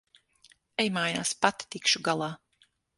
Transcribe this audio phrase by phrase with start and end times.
[0.85, 1.35] Ej mājās.
[1.47, 2.35] Pati tikšu galā.